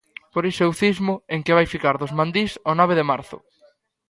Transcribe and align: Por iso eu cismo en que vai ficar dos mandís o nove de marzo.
Por 0.33 0.43
iso 0.51 0.61
eu 0.67 0.73
cismo 0.81 1.13
en 1.33 1.39
que 1.45 1.55
vai 1.57 1.67
ficar 1.73 1.95
dos 1.97 2.15
mandís 2.19 2.51
o 2.69 2.71
nove 2.79 2.93
de 2.99 3.07
marzo. 3.11 3.37